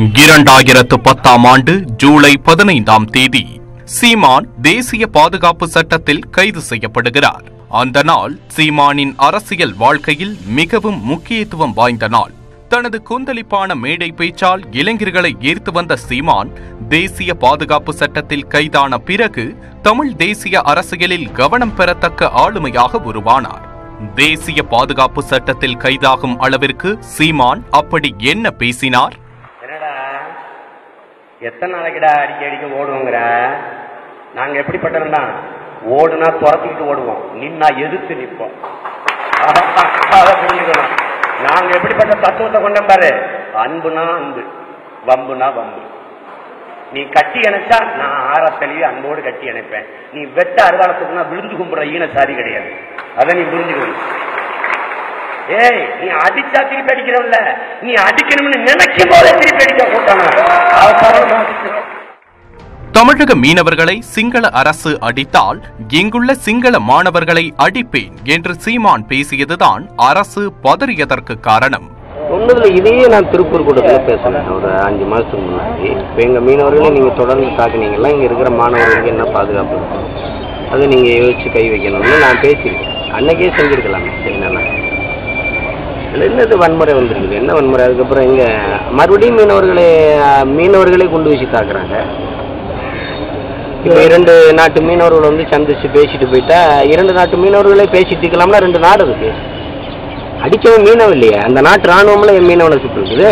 [0.00, 3.42] இரண்டாயிரத்து பத்தாம் ஆண்டு ஜூலை பதினைந்தாம் தேதி
[3.84, 7.44] சீமான் தேசிய பாதுகாப்பு சட்டத்தில் கைது செய்யப்படுகிறார்.
[7.68, 12.32] அந்த நாள் சீமானின் அரசியல் வாழ்க்கையில் மிகவும் முக்கியத்துவம் வாய்ந்த நாள்.
[12.68, 16.50] தனது கொந்தளிப்பான மேடை பேச்சால் இளைஞர்களை ஈர்த்து வந்த சீமான்
[16.88, 23.64] தேசிய பாதுகாப்பு சட்டத்தில் கைதான பிறகு தமிழ் தேசிய அரசியலில் கவனம் பெறத்தக்க ஆளுமையாக உருவானார்.
[24.14, 29.16] தேசிய பாதுகாப்பு சட்டத்தில் கைதாகும் அளவிற்கு சீமான் அப்படி என்ன பேசினார்?
[31.40, 33.18] எத்தனை நாளைக்குடா அடிக்க அடிக்க ஓடுவோங்கிற?
[34.34, 35.22] நாங்க எப்படிப்பட்டவன்னா
[35.90, 37.22] ஓடுனா துரத்திக்கிட்டு ஓடுவோம்.
[37.34, 38.54] நின்னா எதிர்த்து நிற்போம்.
[40.40, 40.90] புரிஞ்சுக்கணும்.
[41.46, 43.10] நாங்க எப்படிப்பட்ட தத்துவத்தை கொண்ட பாரு.
[43.54, 44.42] அன்புனா அன்பு
[45.06, 45.80] வம்புனா வம்பு.
[46.92, 49.86] நீ கட்டி அணைச்சா நான் ஆற தழுவி அன்போடு கட்டி அணைப்பேன்.
[50.12, 52.70] நீ வெட்ட அருவாளத்துக்குனா விழுந்து கும்புற ஈன சாதி கிடையாது.
[53.16, 54.00] அதை நீ புரிஞ்சுக்கணும்.
[55.62, 57.38] ஏய் நீ அடிச்சா திருப்பி அடிக்கிறவல்ல
[57.86, 60.26] நீ அடிக்கணும்னு நினைக்கும் போதே திருப்பி அடிக்க கூட்டாங்க.
[62.96, 65.58] தமிழக மீனவர்களை சிங்கள அரசு அடித்தால்
[66.00, 71.86] இங்குள்ள சிங்கள மாணவர்களை அடிப்பேன் என்று சீமான் பேசியதுதான் அரசு பதறியதற்கு காரணம்.
[72.34, 74.50] ஒன்றுல இதையே நான் திருப்பூர் கூட்டத்தில் பேசினேன்.
[74.56, 75.88] ஒரு அஞ்சு மாதத்துக்கு முன்னாடி.
[76.04, 79.78] இப்போ எங்கள் மீனவர்களை நீங்கள் தொடர்ந்து தாக்குனீங்கன்னா இங்கே இருக்கிற மாணவர்களுக்கு என்ன பாதுகாப்பு?
[79.80, 80.06] இருக்கும்
[80.72, 82.96] அதை நீங்கள் யோசிச்சு கை வைக்கணும்னு நான் பேசியிருக்கேன்.
[83.18, 84.60] அன்னைக்கே செஞ்சுருக்கலாமே என்னென்ன?
[86.10, 87.34] இதில் என்னது வன்முறை வந்துருக்குது?
[87.40, 87.82] என்ன வன்முறை?
[87.86, 88.46] அதுக்கப்புறம் இங்கே
[88.98, 89.86] மறுபடியும் மீனவர்களை
[90.56, 91.94] மீனவர்களே குண்டு வச்சு தாக்குறாங்க
[93.84, 96.58] இப்போ இரண்டு நாட்டு மீனவர்கள் வந்து சந்திச்சு பேசிட்டு போயிட்டா
[96.92, 99.30] இரண்டு நாட்டு மீனவர்களே பேசிட்டு இருக்கலாம்னா ரெண்டு நாடு இருக்கு.
[100.44, 103.30] அடிக்கவே மீனவ இல்லையே அந்த நாட்டு ராணுவம்ல என் மீனவனை சுட்டு இருக்குது.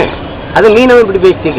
[0.58, 1.52] அது மீனவன் இப்படி பேசி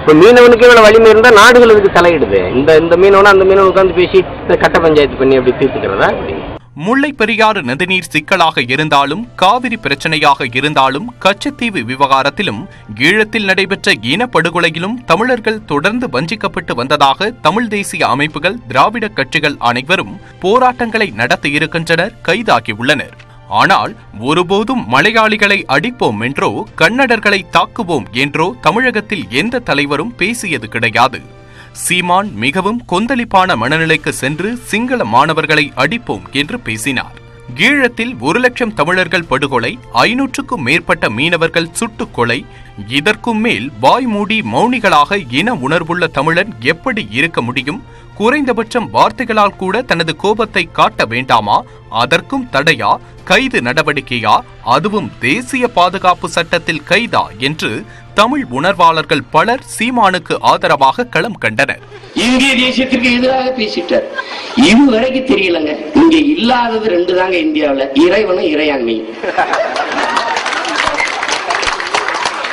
[0.00, 2.40] இப்போ மீனவனுக்கு இவ்வளோ வலிமை இருந்தால் நாடுகள் இதுக்கு தலையிடுது.
[2.58, 6.08] இந்த இந்த மீனவனை அந்த மீனவன் உட்காந்து பேசி இந்த கட்ட பஞ்சாயத்து பண்ணி அப்படி தீர்த்துக்கிறதா?
[6.14, 15.64] அப்படின்னு முல்லை பெரியாறு நதிநீர் சிக்கலாக இருந்தாலும் காவிரி பிரச்சனையாக இருந்தாலும் கச்சத்தீவு விவகாரத்திலும் ஈழத்தில் நடைபெற்ற இனப்படுகொலையிலும் தமிழர்கள்
[15.64, 23.14] தொடர்ந்து வஞ்சிக்கப்பட்டு வந்ததாக தமிழ் தேசிய அமைப்புகள் திராவிட கட்சிகள் அனைவரும் போராட்டங்களை நடத்தியிருக்கின்றனர் கைதாகியுள்ளனர்.
[23.48, 31.42] ஆனால் ஒருபோதும் மலையாளிகளை அடிப்போம் என்றோ கன்னடர்களை தாக்குவோம் என்றோ தமிழகத்தில் எந்த தலைவரும் பேசியது கிடையாது.
[31.74, 37.22] சீமான் மிகவும் கொந்தளிப்பான மனநிலைக்கு சென்று சிங்கள மாணவர்களை அடிப்போம் என்று பேசினார்.
[37.56, 42.46] ஈழத்தில் ஒரு லட்சம் தமிழர்கள் படுகொலை ஐநூற்றுக்கும் மேற்பட்ட மீனவர்கள் சுட்டுக் கொலை
[42.88, 47.82] இதற்கும் மேல் வாய்மூடி மௌனிகளாக இன உணர்வுள்ள தமிழன் எப்படி இருக்க முடியும்?
[48.14, 51.62] குறைந்தபட்சம் வார்த்தைகளால் கூட தனது கோபத்தை காட்ட வேண்டாமா?
[51.90, 52.96] அதற்கும் தடையா?
[53.24, 54.44] கைது நடவடிக்கையா?
[54.64, 57.26] அதுவும் தேசிய பாதுகாப்பு சட்டத்தில் கைதா?
[57.38, 57.84] என்று
[58.18, 61.80] தமிழ் உணர்வாளர்கள் பலர் சீமானுக்கு ஆதரவாக களம் கண்டனர்.
[62.14, 64.06] இந்திய தேசியத்திற்கு எதிராக பேசிட்டார்.
[64.56, 65.72] இது வரைக்கும் தெரியலங்க.
[65.94, 67.86] இங்க இல்லாதது ரெண்டு தாங்க இந்தியாவுல.
[68.06, 69.10] இறைவனும் இறையாண்மையும்.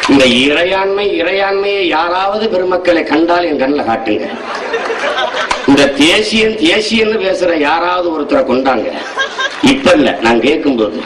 [0.09, 4.27] இந்த இறையாண்மை இறையாண்மையை யாராவது பெருமக்களை கண்டால் என் கண்ணில் காட்டுங்க.
[5.67, 8.89] இந்த தேசியன் தேசியன்னு பேசுற யாராவது ஒருத்தரை கொண்டாங்க.
[9.61, 11.01] இப்ப இல்ல நான் கேட்கும்போது.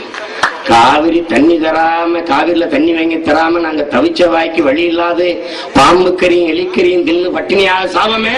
[0.68, 5.38] காவிரி தண்ணி தராம காவிரியில தண்ணி வாங்கி தராம நாங்க தவிச்ச வாய்க்கு வழி இல்லாத
[5.74, 8.38] பாம்பு கறியும் எலிக்கறியும் தில்லு பட்டினியாக சாபமே.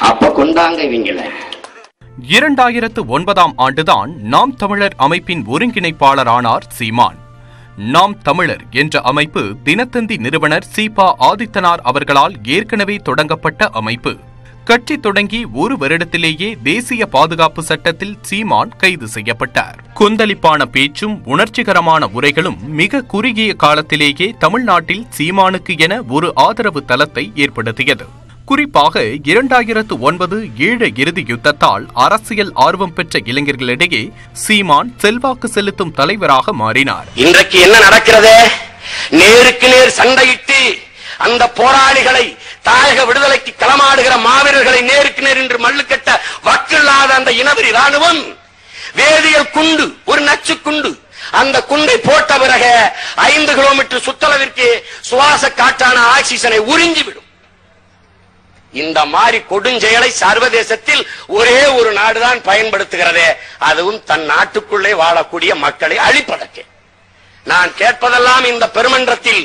[0.00, 1.20] அப்ப கொண்டாங்க இவங்கள.
[2.28, 7.16] இரண்டாயிரத்து ஒன்பதாம் ஆண்டுதான் நாம் தமிழர் அமைப்பின் ஒருங்கிணைப்பாளரானார் சீமான்.
[7.76, 14.16] நாம் தமிழர் என்ற அமைப்பு தினத்தந்தி நிறுவனர் சீபா ஆதித்தனார் அவர்களால் ஏற்கனவே தொடங்கப்பட்ட அமைப்பு.
[14.64, 19.76] கட்சி தொடங்கி ஒரு வருடத்திலேயே தேசிய பாதுகாப்பு சட்டத்தில் சீமான் கைது செய்யப்பட்டார்.
[19.94, 28.06] கொந்தளிப்பான பேச்சும் உணர்ச்சிகரமான உரைகளும் மிக குறுகிய காலத்திலேயே தமிழ்நாட்டில் சீமானுக்கு என ஒரு ஆதரவு தளத்தை ஏற்படுத்தியது.
[28.44, 37.06] குறிப்பாக இரண்டாயிரத்து ஒன்பது ஈழ இறுதி யுத்தத்தால் அரசியல் ஆர்வம் பெற்ற இளைஞர்களிடையே சீமான் செல்வாக்கு செலுத்தும் தலைவராக மாறினார்.
[37.14, 38.34] இன்றைக்கு என்ன நடக்கிறது?
[39.10, 40.60] நேருக்கு நேர் சண்டையிட்டு
[41.18, 42.36] அந்த போராளிகளை
[42.68, 46.10] தாயக விடுதலைக்கு களமாடுகிற மாவீரர்களை நேருக்கு நேர் என்று மல்லுக்கட்ட
[46.48, 48.22] வக்கில்லாத அந்த இனவெறி ராணுவம்
[48.98, 50.90] வேதியியல் குண்டு ஒரு நச்சு குண்டு
[51.40, 52.72] அந்த குண்டை போட்ட பிறகு
[53.32, 54.66] ஐந்து கிலோமீட்டர் சுத்தளவிற்கு
[55.08, 57.28] சுவாச காற்றான ஆக்சிஜனை உறிஞ்சிவிடும்.
[58.72, 61.02] இந்த மாதிரி கொடுஞ்செயலை சர்வதேசத்தில்
[61.38, 63.26] ஒரே ஒரு நாடுதான் பயன்படுத்துகிறதே
[63.68, 66.62] அதுவும் தன் நாட்டுக்குள்ளே வாழக்கூடிய மக்களை அழிப்பதற்கு.
[67.46, 69.42] நான் கேட்பதெல்லாம் இந்த பெருமன்றத்தில்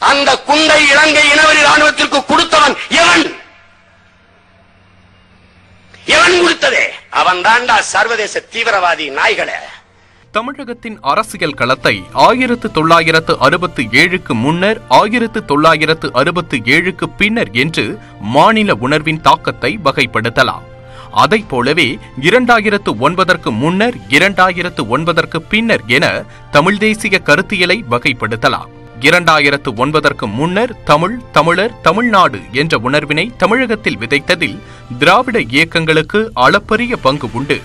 [0.00, 3.24] அந்த குண்டை இலங்கை இனவரி ராணுவத்திற்கு கொடுத்தவன் எவன்?
[6.06, 6.84] எவன் கொடுத்ததே?
[7.10, 9.58] அவன் தாண்டா சர்வதேச தீவிரவாதி நாய்களே.
[10.32, 18.74] தமிழகத்தின் அரசியல் களத்தை ஆயிரத்து தொள்ளாயிரத்து அறுபத்தி ஏழுக்கு முன்னர் ஆயிரத்து தொள்ளாயிரத்து அறுபத்தி ஏழுக்கு பின்னர் என்று மாநில
[18.74, 20.66] உணர்வின் தாக்கத்தை வகைப்படுத்தலாம்.
[21.10, 28.70] அதை போலவே இரண்டாயிரத்து ஒன்பதற்கு முன்னர் இரண்டாயிரத்து ஒன்பதற்கு பின்னர் என தமிழ் தேசிய கருத்தியலை வகைப்படுத்தலாம்.
[29.06, 34.56] இரண்டாயிரத்து ஒன்பதற்கு முன்னர் தமிழ் தமிழர் தமிழ்நாடு என்ற உணர்வினை தமிழகத்தில் விதைத்ததில்
[34.98, 37.56] திராவிட இயக்கங்களுக்கு அளப்பரிய பங்கு உண்டு.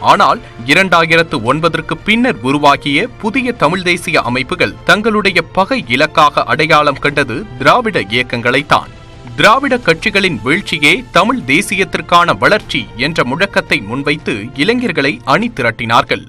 [0.00, 0.40] ஆனால்
[0.72, 8.90] இரண்டாயிரத்து ஒன்பதற்கு பின்னர் உருவாகிய புதிய தமிழ் தேசிய அமைப்புகள் தங்களுடைய பகை இலக்காக அடையாளம் கண்டது திராவிட இயக்கங்களைத்தான்.
[9.36, 16.26] திராவிட கட்சிகளின் வீழ்ச்சியே தமிழ் தேசியத்திற்கான வளர்ச்சி என்ற முழக்கத்தை முன்வைத்து இளைஞர்களை அணி திரட்டினார்கள்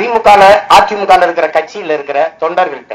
[0.00, 0.28] திமுக
[0.76, 2.94] அதிமுக இருக்கிற கட்சியில் இருக்கிற தொண்டர்கள்ட்ட.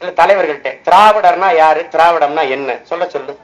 [0.00, 0.68] தலைவர்கள்ட்ட.
[0.84, 1.88] திராவிடர்னா யாரு?
[1.90, 2.78] திராவிடம்னா என்ன?
[2.82, 3.38] சொல்ல சொல்லு.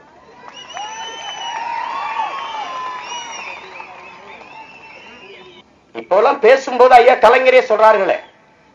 [5.93, 8.15] இப்போலாம் பேசும்போது ஐயா கலைஞரே சொல்றார்களே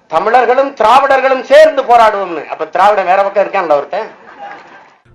[0.06, 2.46] தமிழர்களும் திராவிடர்களும் சேர்ந்து போராடுவோம்னு.
[2.46, 4.10] அப்ப திராவிடம் வேற பக்கம் இருக்கான்ல ஒருத்தன்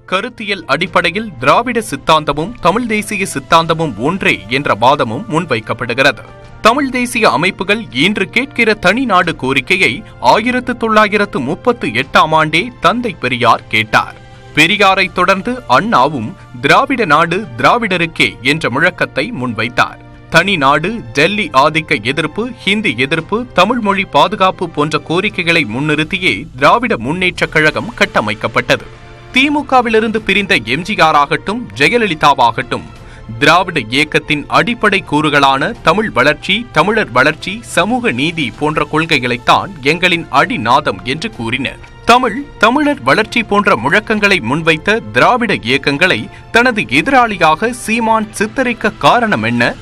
[0.05, 6.23] கருத்தியல் அடிப்படையில் திராவிட சித்தாந்தமும் தமிழ் தேசிய சித்தாந்தமும் ஒன்றே என்ற வாதமும் முன்வைக்கப்படுகிறது.
[6.61, 13.67] தமிழ் தேசிய அமைப்புகள் இன்று கேட்கிற தனி நாடு கோரிக்கையை ஆயிரத்து தொள்ளாயிரத்து முப்பத்து எட்டாம் ஆண்டே தந்தை பெரியார்
[13.67, 14.15] கேட்டார்.
[14.55, 19.97] பெரியாரை தொடர்ந்து அண்ணாவும் திராவிட நாடு திராவிடருக்கே என்ற முழக்கத்தை முன்வைத்தார்.
[20.29, 27.49] தனி நாடு டெல்லி ஆதிக்க எதிர்ப்பு ஹிந்தி எதிர்ப்பு தமிழ் மொழி பாதுகாப்பு போன்ற கோரிக்கைகளை முன்னிறுத்தியே திராவிட முன்னேற்றக்
[27.49, 28.87] கழகம் கட்டமைக்கப்பட்டது.
[29.33, 32.95] திமுகவிலிருந்து பிரிந்த எம்ஜிஆர் ஆகட்டும் ஜெயலலிதாவாகட்டும்
[33.35, 41.31] திராவிட இயக்கத்தின் அடிப்படை கூறுகளான தமிழ் வளர்ச்சி தமிழர் வளர்ச்சி சமூக நீதி போன்ற கொள்கைகளைத்தான் எங்களின் அடிநாதம் என்று
[41.31, 41.79] கூறினர்.
[42.05, 49.75] தமிழ் தமிழர் வளர்ச்சி போன்ற முழக்கங்களை முன்வைத்த திராவிட இயக்கங்களை தனது எதிராளியாக சீமான் சித்தரிக்க காரணம் என்ன?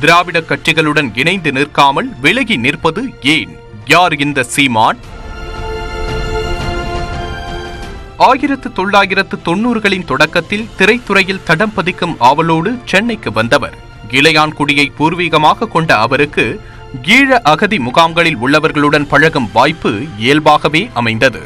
[0.00, 3.58] திராவிட கட்சிகளுடன் இணைந்து நிற்காமல் விலகி நிற்பது ஏன்?
[3.86, 4.98] யார் இந்த சீமான்?
[8.18, 13.74] ஆயிரத்து தொள்ளாயிரத்து தொன்னூறுகளின் தொடக்கத்தில் திரைத்துறையில் தடம் பதிக்கும் ஆவலோடு சென்னைக்கு வந்தவர்.
[14.10, 16.60] இளையான்குடியை பூர்வீகமாக கொண்ட அவருக்கு
[17.02, 21.40] ஈழ அகதி முகாம்களில் உள்ளவர்களுடன் பழகும் வாய்ப்பு இயல்பாகவே அமைந்தது.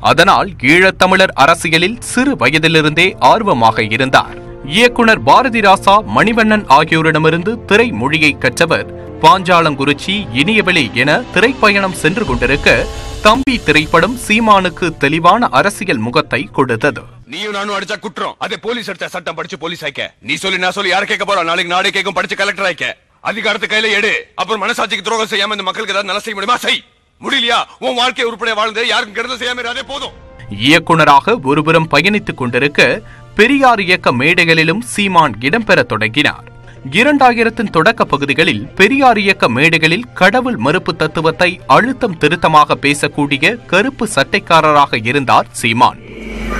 [0.00, 4.45] அதனால் ஈழத்தமிழர் அரசியலில் சிறு வயதிலிருந்தே ஆர்வமாக இருந்தார்.
[4.66, 9.18] இயக்குனர் பாரதி ராசா மணிவண்ணன் ஆகியோரிடமிருந்து திரை மொழியை கற்றவர்.
[9.22, 12.86] பாஞ்சாலங்குறிச்சி இனியவெளி என திரைப்பயணம் சென்று கொண்டிருக்க
[13.22, 17.02] தம்பி திரைப்படம் சீமானுக்கு தெளிவான அரசியல் முகத்தை கொடுத்தது.
[17.26, 18.34] நீயும் நானும் அடிச்சா குற்றம்.
[18.38, 20.08] அதே போலீஸ் அடிச்சா சட்டம் படிச்சு போலீஸ் ஆயிக்க.
[20.20, 22.92] நீ சொல்லி நான் சொல்லி யார கேட்க போறோம் நாளைக்கு நாடே கேட்கும் படிச்சு கலெக்டர் ஆயிக்க.
[23.20, 24.26] அதிகாரத்தை கையில எடு.
[24.34, 26.58] அப்புறம் மனசாட்சிக்கு துரோகம் செய்யாம இந்த மக்களுக்கு ஏதாவது நல்லா செய்ய முடியுமா?
[26.58, 26.84] செய்.
[27.20, 27.64] முடியலையா?
[27.78, 30.24] உன் வாழ்க்கையை உருப்படியா வாழ்ந்து யாருக்கும் கெடுதல் செய்யாம அதே போதும்.
[30.50, 33.02] இயக்குனராக ஒருபுறம் பயணித்துக் கொண்டிருக்க
[33.36, 36.44] பெரியார் இயக்க மேடைகளிலும் சீமான் இடம்பெற தொடங்கினார்.
[36.90, 45.46] இரண்டாயிரத்தின் தொடக்க பகுதிகளில் பெரியார் இயக்க மேடைகளில் கடவுள் மறுப்பு தத்துவத்தை அழுத்தம் திருத்தமாக பேசக்கூடிய கருப்பு சட்டைக்காரராக இருந்தார்
[45.52, 45.98] சீமான்.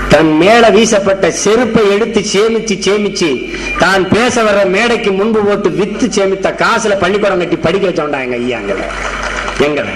[0.09, 3.29] தன் மேல வீசப்பட்ட செருப்பை எடுத்து சேமிச்சு சேமிச்சு
[3.79, 8.59] தான் பேச வர்ற மேடைக்கு முன்பு போட்டு வித்து சேமித்த காசுல பள்ளிக்கூடம் கட்டி படிக்க வச்சோண்டாங்க ஐயா
[9.59, 9.93] எங்களை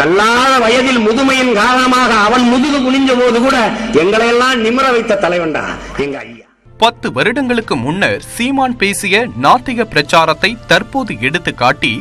[0.00, 3.56] தள்ளாத வயதில் முதுமையின் காரணமாக அவன் முதுகு குனிஞ்ச போது கூட
[4.02, 5.64] எங்களை எல்லாம் நிமிர வைத்த தலைவன்டா
[6.04, 6.46] எங்க ஐயா.
[6.78, 9.14] பத்து வருடங்களுக்கு முன்னர் சீமான் பேசிய
[9.44, 11.92] நாத்திக பிரச்சாரத்தை தற்போது எடுத்து காட்டி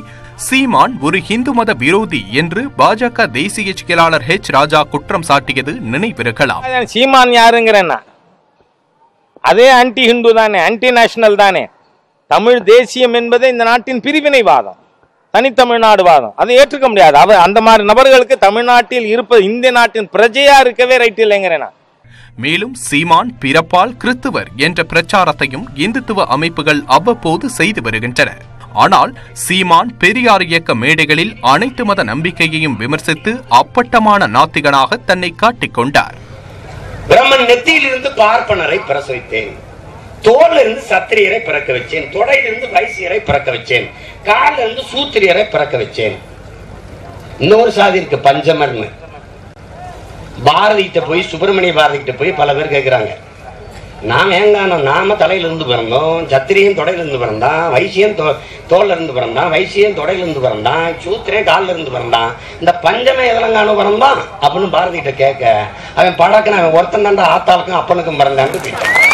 [0.45, 6.61] சீமான் ஒரு இந்து மத விரோதி என்று பாஜக தேசிய செயலாளர் ஹெச் ராஜா குற்றம் சாட்டியது நினைவிருக்கலாம்.
[6.93, 7.97] சீமான் யாருங்கிறேன்னா
[9.43, 11.63] அதே ஆன்டி ஹிந்து தானே ஆன்டி நேஷனல் தானே.
[12.31, 14.79] தமிழ் தேசியம் என்பது இந்த நாட்டின் பிரிவினைவாதம்.
[15.33, 16.33] தனித்தமிழ்நாடு வாதம்.
[16.41, 17.17] அதை ஏற்றுக்க முடியாது.
[17.23, 21.67] அவர் அந்த மாதிரி நபர்களுக்கு தமிழ்நாட்டில் இருப்பது இந்திய நாட்டின் பிரஜையா இருக்கவே ரைட் இல்லைங்கிறேன்
[22.43, 28.31] மேலும் சீமான் பிறப்பால் கிறிஸ்துவர் என்ற பிரச்சாரத்தையும் இந்துத்துவ அமைப்புகள் அவ்வப்போது செய்து வருகின்றன.
[28.73, 29.11] ஆனால்
[29.45, 33.31] சீமான் பெரியார் இயக்க மேடைகளில் அனைத்து மத நம்பிக்கையையும் விமர்சித்து
[33.61, 36.15] அப்பட்டமான நாத்திகனாக தன்னை காட்டிக் கொண்டார்.
[37.09, 39.55] பிரம்மன் நெத்தியிலிருந்து பார்ப்பனரை பிரசவித்தேன்.
[40.25, 42.07] தோல்ல இருந்து சத்திரியரை பிறக்க வச்சேன்.
[42.15, 43.87] தொடையிலிருந்து வைசியரை பிறக்க வச்சேன்.
[44.29, 46.17] காலில் இருந்து சூத்திரியரை பிறக்க வச்சேன்.
[47.43, 48.87] இன்னொரு சாதி இருக்கு பஞ்சமர்னு.
[50.47, 53.11] பாரதிகிட்ட போய் சுப்பிரமணிய பாரதிகிட்ட போய் பல பேர் கேட்கிறாங்க
[54.09, 58.25] நாம் ஏங்கானோ நாம தலையிலிருந்து பிறந்தோம் சத்திரியன் தொடையிலிருந்து பிறந்தான் வைசியன் தோ
[58.71, 62.31] தோல்ல இருந்து பிறந்தான் வைசியன் தொடையிலிருந்து பிறந்தான் சூத்திரன் காலில் இருந்து பிறந்தான்.
[62.59, 65.43] இந்த பஞ்சமே எதலங்கானோ பிறந்தான் அப்படின்னு பாரதிகிட்ட கேட்க
[65.95, 69.08] அவன் பழக்கன அவன் ஒருத்தன் தாண்டா ஆத்தாளுக்கும் அப்பனுக்கும் பிறந்தான்னு போயிட்டான்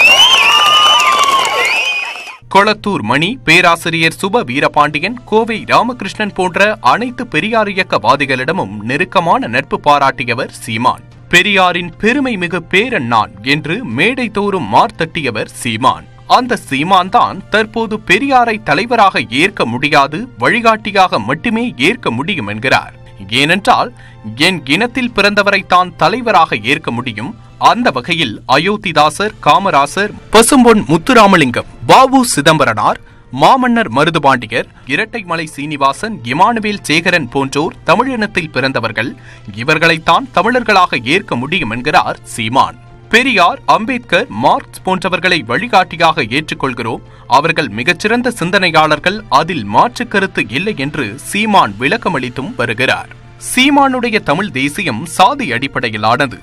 [2.54, 11.04] கொளத்தூர் மணி பேராசிரியர் சுப வீரபாண்டியன் கோவை ராமகிருஷ்ணன் போன்ற அனைத்து பெரியார் இயக்கவாதிகளிடமும் நெருக்கமான நட்பு பாராட்டியவர் சீமான்.
[11.30, 16.06] பெரியாரின் பெருமை மிகு பேரன் நான் என்று மேடை தோறும் மார்த்தட்டியவர் சீமான்.
[16.28, 22.96] அந்த சீமான் தான் தற்போது பெரியாரை தலைவராக ஏற்க முடியாது வழிகாட்டியாக மட்டுமே ஏற்க முடியும் என்கிறார்.
[23.42, 23.92] ஏனென்றால்
[24.36, 27.32] என் இனத்தில் பிறந்தவரை தான் தலைவராக ஏற்க முடியும்.
[27.72, 33.00] அந்த வகையில் அயோத்திதாசர் காமராசர் பசும்பொன் முத்துராமலிங்கம் பாபு சிதம்பரனார்
[33.32, 39.16] மாமன்னர் மருதுபாண்டியர் இரட்டைமலை சீனிவாசன் இமானுவேல் சேகரன் போன்றோர் தமிழினத்தில் பிறந்தவர்கள்.
[39.56, 42.76] இவர்களைத்தான் தமிழர்களாக ஏற்க முடியும் என்கிறார் சீமான்.
[43.10, 47.02] பெரியார் அம்பேத்கர் மார்க்ஸ் போன்றவர்களை வழிகாட்டியாக ஏற்றுக்கொள்கிறோம்.
[47.28, 53.10] அவர்கள் மிகச்சிறந்த சிந்தனையாளர்கள் அதில் மாற்றுக் கருத்து இல்லை என்று சீமான் விளக்கமளித்தும் வருகிறார்.
[53.56, 56.40] சீமானுடைய தமிழ் தேசியம் சாதி அடிப்படையிலானது.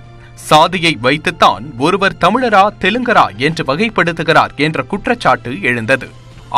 [0.50, 6.08] சாதியை வைத்துத்தான் ஒருவர் தமிழரா தெலுங்கரா என்று வகைப்படுத்துகிறார் என்ற குற்றச்சாட்டு எழுந்தது.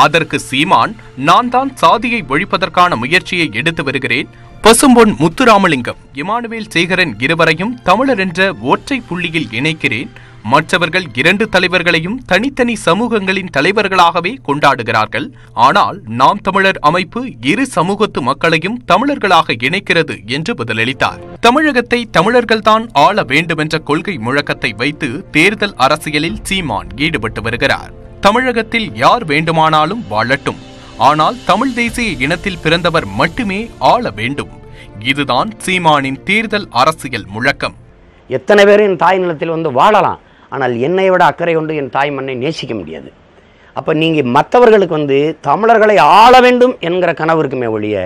[0.05, 0.95] அதற்கு சீமான்
[1.29, 4.29] நான் தான் சாதியை ஒழிப்பதற்கான முயற்சியை எடுத்து வருகிறேன்.
[4.63, 10.11] பசும்பொன் முத்துராமலிங்கம் இமானுவேல் சேகரன் இருவரையும் தமிழர் என்ற ஒற்றை புள்ளியில் இணைக்கிறேன்.
[10.53, 15.27] மற்றவர்கள் இரண்டு தலைவர்களையும் தனித்தனி சமூகங்களின் தலைவர்களாகவே கொண்டாடுகிறார்கள்.
[15.67, 21.21] ஆனால் நாம் தமிழர் அமைப்பு இரு சமூகத்து மக்களையும் தமிழர்களாக இணைக்கிறது என்று பதிலளித்தார்.
[21.41, 27.93] தமிழகத்தை தமிழர்கள்தான் ஆள வேண்டுமென்ற கொள்கை முழக்கத்தை வைத்து தேர்தல் அரசியலில் சீமான் ஈடுபட்டு வருகிறார்.
[28.21, 30.61] தமிழகத்தில் யார் வேண்டுமானாலும் வாழட்டும்.
[30.99, 34.53] ஆனால் தமிழ் தேசிய இனத்தில் பிறந்தவர் மட்டுமே ஆள வேண்டும்.
[35.13, 37.75] இதுதான் சீமானின் தேர்தல் அரசியல் முழக்கம்.
[38.31, 40.21] எத்தனை பேர் என் தாய் நிலத்தில் வந்து வாழலாம்?
[40.55, 43.11] ஆனால் என்னை விட அக்கறை கொண்டு என் தாய் மண்ணை நேசிக்க முடியாது.
[43.79, 47.97] அப்போ நீங்கள் மற்றவர்களுக்கு வந்து தமிழர்களை ஆள வேண்டும் என்கிற கனவு இருக்குமே ஒழிய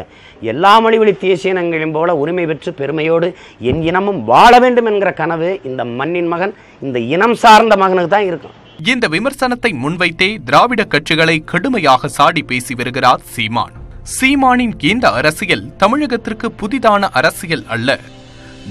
[0.52, 3.28] எல்லா மொழிவழி தேசியனங்களையும் போல உரிமை பெற்று பெருமையோடு
[3.70, 6.54] என் இனமும் வாழ வேண்டும் என்கிற கனவு இந்த மண்ணின் மகன்
[6.86, 8.54] இந்த இனம் சார்ந்த மகனுக்கு தான் இருக்கும்.
[8.92, 13.74] இந்த விமர்சனத்தை முன்வைத்தே திராவிட கட்சிகளை கடுமையாக சாடி பேசி வருகிறார் சீமான்.
[14.16, 17.98] சீமானின் இந்த அரசியல் தமிழகத்திற்கு புதிதான அரசியல் அல்ல.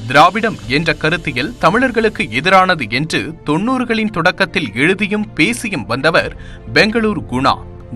[0.05, 6.37] திராவிடம் என்ற கருத்தியல் தமிழர்களுக்கு எதிரானது என்று தொன்னூறுகளின் தொடக்கத்தில் எழுதியும் பேசியும் வந்தவர்
[6.73, 7.53] பெங்களூர் குணா.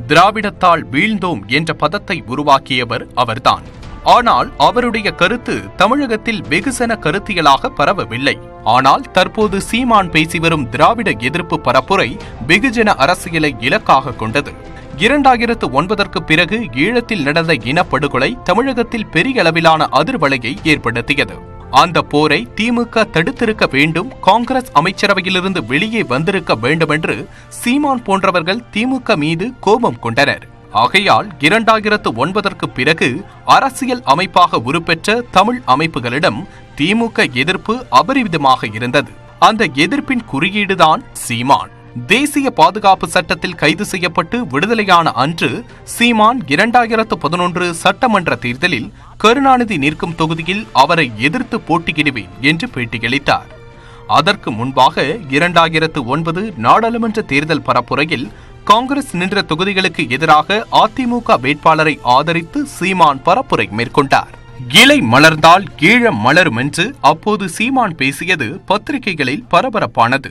[0.07, 3.63] திராவிடத்தால் வீழ்ந்தோம் என்ற பதத்தை உருவாக்கியவர் அவர்தான்.
[4.03, 8.39] ஆனால் அவருடைய கருத்து தமிழகத்தில் வெகுசன கருத்தியலாக பரவவில்லை.
[8.63, 14.53] ஆனால் தற்போது சீமான் பேசி வரும் திராவிட எதிர்ப்பு பரப்புரை வெகுஜன அரசியலை இலக்காக கொண்டது.
[14.97, 21.59] இரண்டாயிரத்து ஒன்பதற்கு பிறகு ஈழத்தில் நடந்த இனப்படுகொலை தமிழகத்தில் பெரிய அளவிலான அதிர்வலையை ஏற்படுத்தியது.
[21.71, 29.99] அந்த போரை திமுக தடுத்திருக்க வேண்டும் காங்கிரஸ் அமைச்சரவையிலிருந்து வெளியே வந்திருக்க வேண்டுமென்று சீமான் போன்றவர்கள் திமுக மீது கோபம்
[29.99, 30.47] கொண்டனர்.
[30.71, 36.47] ஆகையால் இரண்டாயிரத்து ஒன்பதற்கு பிறகு அரசியல் அமைப்பாக உருப்பெற்ற தமிழ் அமைப்புகளிடம்
[36.77, 39.11] திமுக எதிர்ப்பு அபரிவிதமாக இருந்தது.
[39.39, 41.69] அந்த எதிர்ப்பின் குறியீடுதான் சீமான்.
[41.95, 50.67] தேசிய பாதுகாப்பு சட்டத்தில் கைது செய்யப்பட்டு விடுதலையான அன்று சீமான் இரண்டாயிரத்து பதினொன்று சட்டமன்ற தேர்தலில் கருணாநிதி நிற்கும் தொகுதியில்
[50.73, 53.49] அவரை எதிர்த்து போட்டியிடுவேன் என்று பேட்டியளித்தார்.
[54.07, 58.31] அதற்கு முன்பாக இரண்டாயிரத்து ஒன்பது நாடாளுமன்ற தேர்தல் பரப்புரையில்
[58.63, 64.39] காங்கிரஸ் நின்ற தொகுதிகளுக்கு எதிராக அதிமுக வேட்பாளரை ஆதரித்து சீமான் பரப்புரை மேற்கொண்டார்.
[64.69, 70.29] இலை மலர்ந்தால் ஈழம் மலரும் என்று அப்போது சீமான் பேசியது பத்திரிகைகளில் பரபரப்பானது.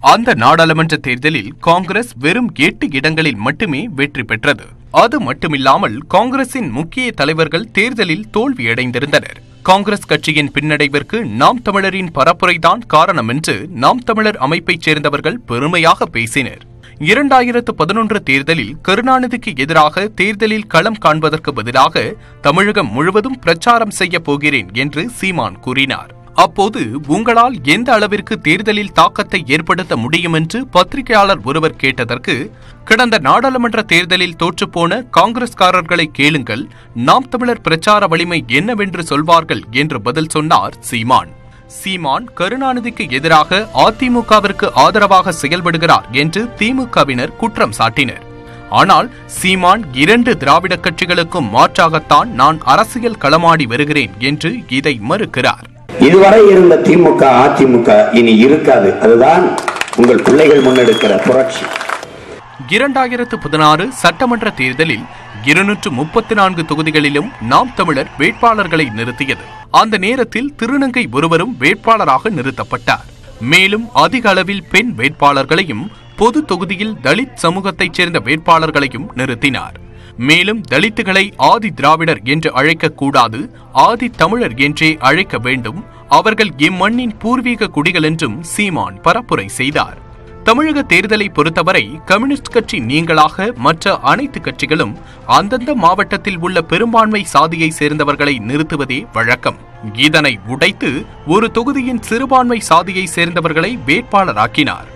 [0.00, 4.64] அந்த நாடாளுமன்ற தேர்தலில் காங்கிரஸ் வெறும் எட்டு இடங்களில் மட்டுமே வெற்றி பெற்றது.
[4.90, 13.66] அது மட்டுமில்லாமல் காங்கிரசின் முக்கிய தலைவர்கள் தேர்தலில் தோல்வியடைந்திருந்தனர் காங்கிரஸ் கட்சியின் பின்னடைவிற்கு நாம் தமிழரின் பரப்புரைதான் காரணம் என்று
[13.70, 16.74] நாம் தமிழர் அமைப்பைச் சேர்ந்தவர்கள் பெருமையாக பேசினர்.
[17.00, 25.10] இரண்டாயிரத்து பதினொன்று தேர்தலில் கருணாநிதிக்கு எதிராக தேர்தலில் களம் காண்பதற்கு பதிலாக தமிழகம் முழுவதும் பிரச்சாரம் செய்ய போகிறேன் என்று
[25.10, 26.14] சீமான் கூறினார்.
[26.34, 32.52] அப்போது உங்களால் எந்த அளவிற்கு தேர்தலில் தாக்கத்தை ஏற்படுத்த முடியும் என்று பத்திரிகையாளர் ஒருவர் கேட்டதற்கு
[32.84, 40.76] கடந்த நாடாளுமன்ற தேர்தலில் தோற்றுப்போன காங்கிரஸ்காரர்களை கேளுங்கள் நாம் தமிழர் பிரச்சார வலிமை என்னவென்று சொல்வார்கள் என்று பதில் சொன்னார்
[40.80, 41.35] சீமான்.
[41.66, 48.22] சீமான் கருணாநிதிக்கு எதிராக அதிமுகவிற்கு ஆதரவாக செயல்படுகிறார் என்று திமுகவினர் குற்றம் சாட்டினர்.
[48.70, 55.64] ஆனால் சீமான் இரண்டு திராவிட கட்சிகளுக்கும் மாற்றாகத்தான் நான் அரசியல் களமாடி வருகிறேன் என்று இதை மறுக்கிறார்.
[56.00, 58.98] இதுவரை இருந்த திமுக அதிமுக இனி இருக்காது.
[59.00, 59.56] அதுதான்
[59.96, 61.64] உங்கள் பிள்ளைகள் முன்னெடுக்கிற புரட்சி.
[62.68, 65.04] இரண்டாயிரத்து பதினாறு சட்டமன்ற தேர்தலில்
[65.42, 69.55] இருநூற்று முப்பத்தி நான்கு தொகுதிகளிலும் நாம் தமிழர் வேட்பாளர்களை நிறுத்தியது.
[69.70, 73.04] அந்த நேரத்தில் திருநங்கை ஒருவரும் வேட்பாளராக நிறுத்தப்பட்டார்.
[73.40, 79.74] மேலும் அதிக அளவில் பெண் வேட்பாளர்களையும் பொது தொகுதியில் தலித் சமூகத்தைச் சேர்ந்த வேட்பாளர்களையும் நிறுத்தினார்.
[80.16, 85.84] மேலும் தலித்துகளை ஆதி திராவிடர் என்று அழைக்கக் கூடாது ஆதி தமிழர் என்றே அழைக்க வேண்டும்.
[86.08, 90.05] அவர்கள் இம்மண்ணின் பூர்வீக குடிகள் என்றும் சீமான் பரப்புரை செய்தார்.
[90.46, 94.92] தமிழக தேர்தலை பொறுத்தவரை கம்யூனிஸ்ட் கட்சி நீங்களாக மற்ற அனைத்து கட்சிகளும்
[95.26, 99.56] அந்தந்த மாவட்டத்தில் உள்ள பெரும்பான்மை சாதியை சேர்ந்தவர்களை நிறுத்துவதே வழக்கம்.
[99.92, 104.88] இதனை உடைத்து ஒரு தொகுதியின் சிறுபான்மை சாதியை சேர்ந்தவர்களை வேட்பாளராக்கினார்.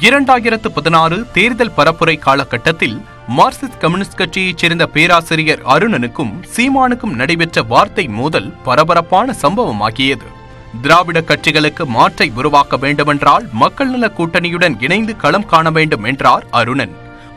[0.00, 3.02] இரண்டாயிரத்து பதினாறு தேர்தல் பரப்புரை காலகட்டத்தில்
[3.36, 10.28] மார்க்சிஸ்ட் கம்யூனிஸ்ட் கட்சியைச் சேர்ந்த பேராசிரியர் அருணனுக்கும் சீமானுக்கும் நடைபெற்ற வார்த்தை மோதல் பரபரப்பான சம்பவமாகியது.
[10.82, 16.94] திராவிட கட்சிகளுக்கு மாற்றை உருவாக்க வேண்டுமென்றால் மக்கள் நல கூட்டணியுடன் இணைந்து களம் காண வேண்டும் என்றார் அருணன்.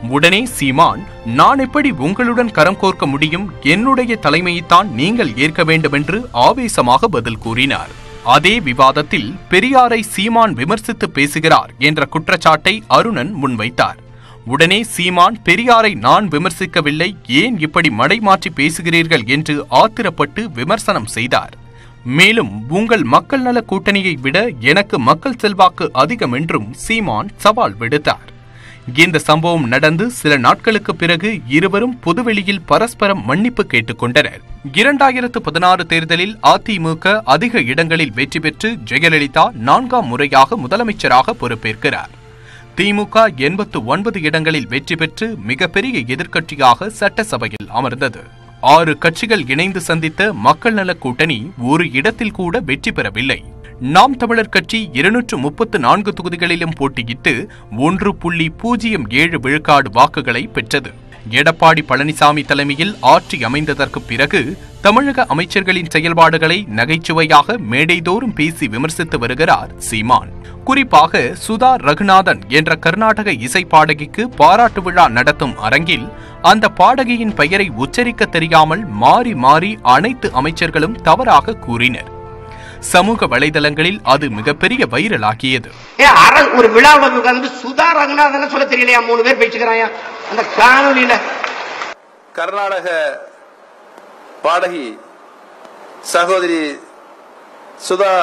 [0.10, 3.52] உடனே சீமான் நான் எப்படி உங்களுடன் கரம் கோர்க்க முடியும்?
[3.62, 7.90] என்னுடைய தலைமையைத்தான் நீங்கள் ஏற்க வேண்டும் என்று ஆவேசமாக பதில் கூறினார்.
[8.24, 14.00] அதே விவாதத்தில் பெரியாரை சீமான் விமர்சித்து பேசுகிறார் என்ற குற்றச்சாட்டை அருணன் முன்வைத்தார்.
[14.46, 17.16] உடனே சீமான் பெரியாரை நான் விமர்சிக்கவில்லை.
[17.28, 19.26] ஏன் இப்படி மடைமாற்றி பேசுகிறீர்கள்?
[19.26, 21.60] என்று ஆத்திரப்பட்டு விமர்சனம் செய்தார்.
[22.06, 28.30] மேலும் உங்கள் மக்கள் நல கூட்டணியை விட எனக்கு மக்கள் செல்வாக்கு அதிகம் என்றும் சீமான் சவால் விடுத்தார்.
[28.96, 34.42] இந்த சம்பவம் நடந்து சில நாட்களுக்கு பிறகு இருவரும் பொதுவெளியில் பரஸ்பரம் மன்னிப்பு கேட்டுக்கொண்டனர்
[34.74, 42.10] இரண்டாயிரத்து பதினாறு தேர்தலில் அதிமுக அதிக இடங்களில் வெற்றி பெற்று ஜெயலலிதா நான்காம் முறையாக முதலமைச்சராக பொறுப்பேற்கிறார்.
[42.78, 48.40] திமுக எண்பத்து ஒன்பது இடங்களில் வெற்றி பெற்று மிகப்பெரிய எதிர்க்கட்சியாக சட்டசபையில் அமர்ந்தது.
[48.62, 53.44] ஆறு கட்சிகள் இணைந்து சந்தித்த மக்கள் நல கூட்டணி ஒரு இடத்தில் கூட வெற்றி பெறவில்லை.
[53.80, 60.92] நாம் தமிழர் கட்சி இருநூற்று முப்பத்து நான்கு தொகுதிகளிலும் போட்டியிட்டு ஒன்று புள்ளி பூஜ்ஜியம் ஏழு விழுக்காடு வாக்குகளை பெற்றது.
[61.30, 70.41] எடப்பாடி பழனிசாமி தலைமையில் ஆட்சி அமைந்ததற்கு பிறகு தமிழக அமைச்சர்களின் செயல்பாடுகளை நகைச்சுவையாக மேடைதோறும் பேசி விமர்சித்து வருகிறார் சீமான்.
[70.68, 76.06] குறிப்பாக சுதா ரகுநாதன் என்ற கர்நாடக இசை பாடகிக்கு பாராட்டு விழா நடத்தும் அரங்கில்
[76.42, 82.10] அந்த பாடகியின் பெயரை உச்சரிக்க தெரியாமல் மாறி மாறி அனைத்து அமைச்சர்களும் தவறாக கூறினர்.
[82.80, 85.70] சமூக வலைதளங்களில் அது மிகப்பெரிய வைரலாகியது.
[86.00, 89.02] ஏ அர ஒரு விழாவில் உட்கார்ந்து சுதா ரகுநாதன் சொல்ல தெரியலையா?
[89.10, 89.88] மூணு பேர் பேச்சுக்கிறாயா
[90.32, 91.14] அந்த காணொலியில
[92.40, 92.88] கர்நாடக
[94.46, 94.86] பாடகி
[96.14, 96.62] சகோதரி
[97.88, 98.14] சுதா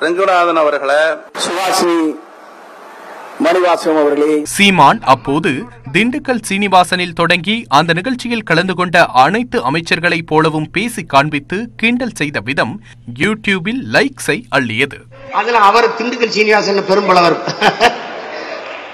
[0.00, 0.96] ரங்கநாதன் அவர்களை.
[3.84, 4.44] அவர்களே.
[4.44, 5.50] சீமான் அப்போது
[5.92, 12.82] திண்டுக்கல் சீனிவாசனில் தொடங்கி அந்த நிகழ்ச்சியில் கலந்து கொண்ட அனைத்து அமைச்சர்களைப் போலவும் பேசி காண்பித்து கிண்டல் செய்த விதம்
[13.18, 14.98] யூடியூபில் லைக்ஸை அள்ளியது.
[15.32, 17.36] அதுல அவர் திண்டுக்கல் சீனிவாசன் பெரும்புலவர்.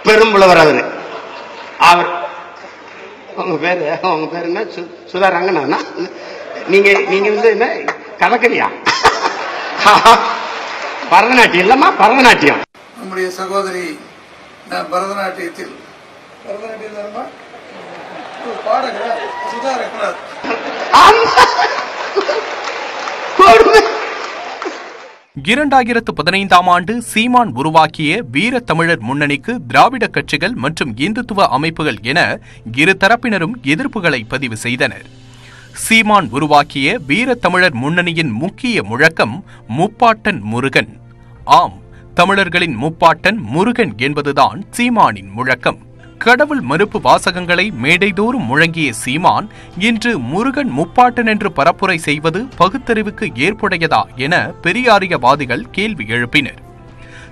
[0.05, 0.85] பெரும்புலவர் அவரு.
[1.79, 2.09] அவர்
[3.37, 4.65] உங்க பேரு உங்க பேரு என்ன?
[5.13, 5.77] சுதா ரங்கண்ணா
[6.67, 7.67] நீங்க நீங்க வந்து என்ன?
[8.19, 8.69] கலக்கரியா
[11.13, 12.61] பரதநாட்டியம் இல்லம்மா பரதநாட்டியம்.
[12.99, 13.87] நம்முடைய சகோதரி
[14.71, 15.73] நான் பரதநாட்டியத்தில்.
[16.45, 17.25] பரதநாட்டியம் தானம்மா?
[18.45, 20.21] ஒரு பாடகர் சுதா ரகுநாத்
[23.39, 23.83] கொடுமை.
[25.51, 32.39] இரண்டாயிரத்து பதினைந்தாம் ஆண்டு சீமான் உருவாக்கிய வீர தமிழர் முன்னணிக்கு திராவிட கட்சிகள் மற்றும் இந்துத்துவ அமைப்புகள் என
[32.83, 35.07] இரு தரப்பினரும் எதிர்ப்புகளை பதிவு செய்தனர்.
[35.73, 39.45] சீமான் உருவாக்கிய வீர தமிழர் முன்னணியின் முக்கிய முழக்கம்
[39.79, 41.00] முப்பாட்டன் முருகன்.
[41.59, 41.77] ஆம்
[42.15, 45.79] தமிழர்களின் முப்பாட்டன் முருகன் என்பதுதான் சீமானின் முழக்கம்.
[46.19, 54.53] கடவுள் மறுப்பு வாசகங்களை மேடைதோறும் முழங்கிய சீமான் இன்று முருகன் முப்பாட்டன் என்று பரப்புரை செய்வது பகுத்தறிவுக்கு ஏற்புடையதா என
[54.63, 56.61] பெரியாரியவாதிகள் கேள்வி எழுப்பினர்.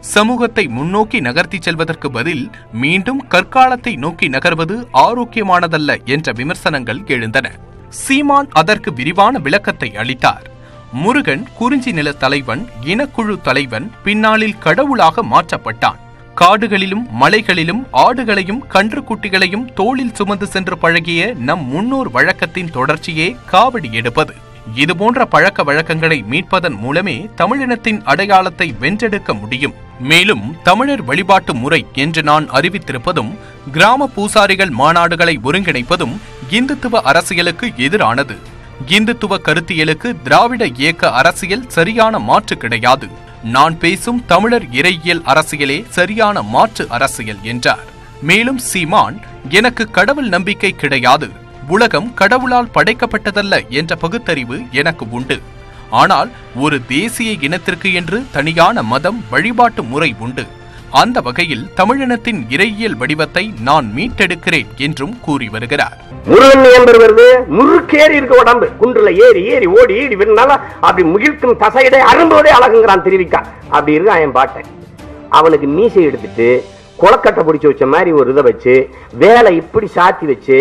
[0.01, 7.51] சமூகத்தை முன்னோக்கி நகர்த்திச் செல்வதற்கு பதில் மீண்டும் கற்காலத்தை நோக்கி நகர்வது ஆரோக்கியமானதல்ல என்ற விமர்சனங்கள் எழுந்தன.
[7.89, 10.57] சீமான் அதற்கு விரிவான விளக்கத்தை அளித்தார்.
[10.93, 15.97] முருகன் குறிஞ்சி நில தலைவன் இனக்குழு தலைவன் பின்னாளில் கடவுளாக மாற்றப்பட்டான்.
[16.35, 24.35] காடுகளிலும் மலைகளிலும் ஆடுகளையும் கன்றுக்குட்டிகளையும் தோளில் சுமந்து சென்று பழகிய நம் முன்னோர் வழக்கத்தின் தொடர்ச்சியே காவடி எடுப்பது.
[24.75, 29.75] இதுபோன்ற பழக்க வழக்கங்களை மீட்பதன் மூலமே தமிழினத்தின் அடையாளத்தை வென்றெடுக்க முடியும்.
[30.01, 33.37] மேலும் தமிழர் வழிபாட்டு முறை என்று நான் அறிவித்திருப்பதும்
[33.73, 36.17] கிராம பூசாரிகள் மாநாடுகளை ஒருங்கிணைப்பதும்
[36.51, 38.39] இந்துத்துவ அரசியலுக்கு எதிரானது.
[38.87, 43.09] இந்துத்துவ கருத்தியலுக்கு திராவிட இயக்க அரசியல் சரியான மாற்று கிடையாது.
[43.43, 47.85] நான் பேசும் தமிழர் இறையியல் அரசியலே சரியான மாற்று அரசியல் என்றார்.
[48.23, 51.29] மேலும் சீமான் எனக்கு கடவுள் நம்பிக்கை கிடையாது.
[51.69, 55.41] உலகம் கடவுளால் படைக்கப்பட்டதல்ல என்ற பகுத்தறிவு எனக்கு உண்டு.
[55.91, 60.47] ஆனால் ஒரு தேசிய இனத்திற்கு என்று தனியான மதம் வழிபாட்டு முறை உண்டு.
[60.93, 65.97] அந்த வகையில் தமிழினத்தின் இறையியல் வடிவத்தை நான் மீட்டெடுக்கிறேன் என்றும் கூறி வருகிறார்.
[66.27, 68.67] முருகன் என்பது வருது முறுக்கேறி இருக்க உடம்பு.
[68.81, 74.33] குன்றுல ஏறி ஏறி ஓடி ஏடி விருந்தால அப்படி முகிழ்க்கும் தசையிட அரும்போதே அழகுங்கிறான் தெரிவிக்கா அப்படி இருக்கான் என்
[74.33, 74.69] பாட்டன்
[75.31, 76.49] அவனுக்கு மீசை எடுத்துட்டு
[76.99, 78.75] குளக்கட்டை பிடிச்சி வச்ச மாதிரி ஒரு இதை வச்சு
[79.15, 80.59] வேலை இப்படி சாத்தி வச்சு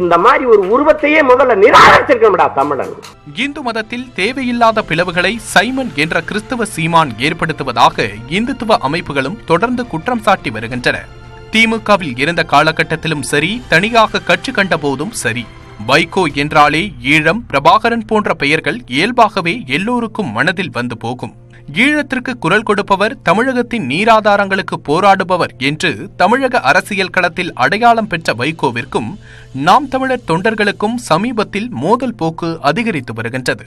[0.00, 2.94] இந்த மாதிரி ஒரு உருவத்தையே முதல்ல நிராகரிச்சிருக்கணும்டா தமிழன்.
[3.34, 11.04] இந்து மதத்தில் தேவையில்லாத பிளவுகளை சைமன் என்ற கிறிஸ்தவ சீமான் ஏற்படுத்துவதாக இந்துத்துவ அமைப்புகளும் தொடர்ந்து குற்றம் சாட்டி வருகின்றன.
[11.52, 15.46] திமுகவில் இருந்த காலகட்டத்திலும் சரி தனியாக கட்சி கண்ட போதும் சரி.
[15.88, 21.34] வைகோ என்றாலே ஈழம் பிரபாகரன் போன்ற பெயர்கள் இயல்பாகவே எல்லோருக்கும் மனதில் வந்து போகும்.
[21.72, 29.18] ஈழத்திற்கு குரல் கொடுப்பவர் தமிழகத்தின் நீராதாரங்களுக்கு போராடுபவர் என்று தமிழக அரசியல் களத்தில் அடையாளம் பெற்ற வைகோவிற்கும்
[29.52, 33.64] நாம் தமிழர் தொண்டர்களுக்கும் சமீபத்தில் மோதல் போக்கு அதிகரித்து வருகின்றது.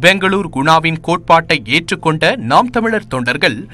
[0.00, 3.68] பெங்களூர் குணாவின் கோட்பாட்டை ஏற்றுக்கொண்ட நாம் தமிழர் தொண்டர்கள்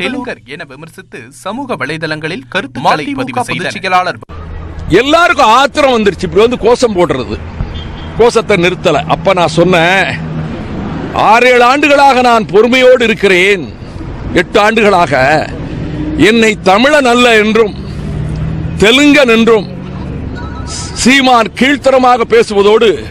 [0.00, 3.72] தெலுங்கர் என விமர்சித்து சமூக வலைதளங்களில் கருத்துக்களை பதிவு செய்தனர்.
[3.72, 4.18] செயலாளர்
[4.88, 6.26] எல்லாருக்கும் ஆத்திரம் வந்துருச்சு.
[6.28, 7.38] இப்படி வந்து கோஷம் போடுறது.
[8.18, 9.04] கோஷத்தை நிறுத்தல.
[9.06, 10.34] அப்ப நான் சொன்னேன்
[11.16, 13.74] ஆறு ஏழு ஆண்டுகளாக நான் பொறுமையோடு இருக்கிறேன்.
[14.32, 15.12] எட்டு ஆண்டுகளாக
[16.16, 17.74] என்னை தமிழன் அல்ல என்றும்
[18.78, 19.66] தெலுங்கன் என்றும்
[21.02, 23.04] சீமான் கீழ்த்தரமாக பேசுவதோடு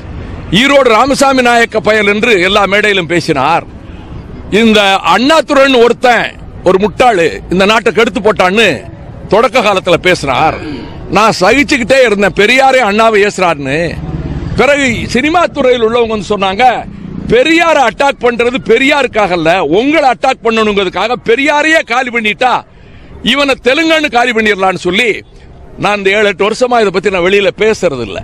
[0.51, 3.63] ஈரோடு ராமசாமி நாயக்க பயல் என்று எல்லா மேடையிலும் பேசினார்.
[4.51, 8.81] இந்த அண்ணாதுரன் ஒருத்தன் ஒரு முட்டாளு இந்த நாட்டை கெடுத்து போட்டான்னு
[9.27, 10.57] தொடக்க காலத்தில் பேசினார்.
[11.09, 12.37] நான் சகிச்சுக்கிட்டே இருந்தேன்.
[12.37, 13.93] பெரியாரே அண்ணாவை ஏசுறாருன்னு.
[14.55, 16.85] பிறகு சினிமா துறையில் உள்ளவங்க வந்து சொன்னாங்க.
[17.29, 22.63] பெரியாரை அட்டாக் பண்றது பெரியாருக்காக இல்ல உங்களை அட்டாக் பண்ணணுங்கிறதுக்காக பெரியாரையே காலி பண்ணிட்டா
[23.23, 25.23] இவனை தெலுங்கானு காலி பண்ணிடலான்னு சொல்லி
[25.77, 28.23] நான் இந்த ஏழு எட்டு வருஷமா இதை பத்தி நான் வெளியில பேசுறது இல்லை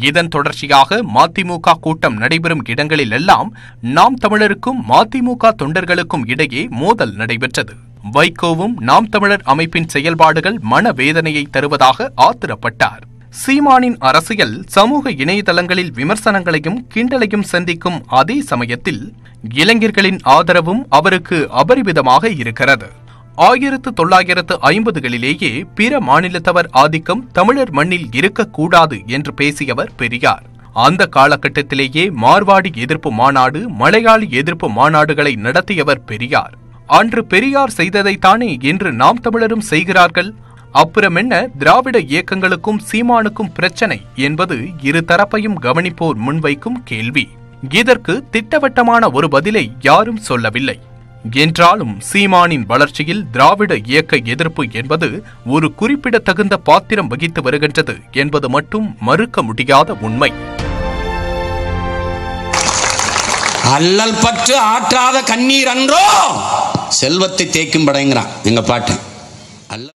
[0.00, 7.74] இதன் தொடர்ச்சியாக மதிமுக கூட்டம் நடைபெறும் இடங்களில் எல்லாம் நாம் தமிழருக்கும் மதிமுக தொண்டர்களுக்கும் இடையே மோதல் நடைபெற்றது.
[8.12, 13.02] வைகோவும் நாம் தமிழர் அமைப்பின் செயல்பாடுகள் மனவேதனையை தருவதாக ஆத்திரப்பட்டார்.
[13.40, 19.14] சீமானின் அரசியல் சமூக இணையதளங்களில் விமர்சனங்களையும் கிண்டலையும் சந்திக்கும் அதே சமயத்தில்
[19.54, 22.88] இளைஞர்களின் ஆதரவும் அவருக்கு அபரிமிதமாக இருக்கிறது.
[23.34, 30.44] ஆயிரத்து தொள்ளாயிரத்து ஐம்பதுகளிலேயே பிற மாநிலத்தவர் ஆதிக்கம் தமிழர் மண்ணில் இருக்கக்கூடாது என்று பேசியவர் பெரியார்.
[30.72, 36.54] அந்த காலகட்டத்திலேயே மார்வாடி எதிர்ப்பு மாநாடு மலையாளி எதிர்ப்பு மாநாடுகளை நடத்தியவர் பெரியார்.
[36.86, 40.34] அன்று பெரியார் செய்ததைத்தானே இன்று நாம் தமிழரும் செய்கிறார்கள்?
[40.72, 41.48] அப்புறம் என்ன?
[41.58, 47.28] திராவிட இயக்கங்களுக்கும் சீமானுக்கும் பிரச்சனை என்பது இரு தரப்பையும் கவனிப்போர் முன்வைக்கும் கேள்வி.
[47.70, 50.78] இதற்கு திட்டவட்டமான ஒரு பதிலை யாரும் சொல்லவில்லை.
[51.30, 59.42] என்றாலும் சீமானின் வளர்ச்சியில் திராவிட இயக்க எதிர்ப்பு என்பது ஒரு குறிப்பிடத்தகுந்த பாத்திரம் வகித்து வருகின்றது என்பது மட்டும் மறுக்க
[59.42, 60.32] முடியாத உண்மை.
[63.64, 66.04] அல்லல் பற்று ஆற்றாத கண்ணீர் அன்றோ!
[66.88, 68.26] செல்வத்தை தேய்க்கும் படைங்கிறான்.
[68.42, 68.94] எங்க பாட்டு.
[69.68, 69.90] அல்ல